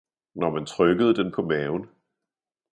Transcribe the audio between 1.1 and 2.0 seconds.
den på maven.